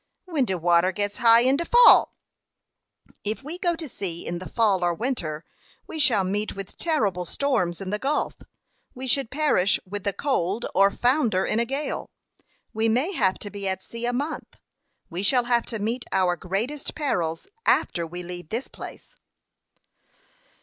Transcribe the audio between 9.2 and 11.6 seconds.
perish with the cold, or founder in